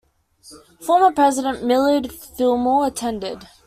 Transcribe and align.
Former 0.83 1.11
President 1.13 1.63
Millard 1.63 2.11
Fillmore 2.11 2.87
attended. 2.87 3.47